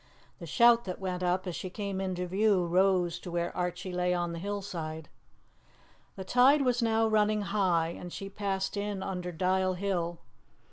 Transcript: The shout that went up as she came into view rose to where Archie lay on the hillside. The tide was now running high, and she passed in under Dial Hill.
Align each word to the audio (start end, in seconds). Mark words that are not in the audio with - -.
The 0.39 0.47
shout 0.47 0.85
that 0.85 0.99
went 0.99 1.21
up 1.21 1.45
as 1.45 1.55
she 1.55 1.69
came 1.69 2.01
into 2.01 2.25
view 2.25 2.65
rose 2.65 3.19
to 3.19 3.29
where 3.29 3.55
Archie 3.55 3.91
lay 3.93 4.15
on 4.15 4.33
the 4.33 4.39
hillside. 4.39 5.09
The 6.15 6.23
tide 6.25 6.63
was 6.63 6.81
now 6.81 7.07
running 7.07 7.43
high, 7.43 7.89
and 7.89 8.11
she 8.11 8.27
passed 8.27 8.75
in 8.75 9.03
under 9.03 9.31
Dial 9.31 9.75
Hill. 9.75 10.17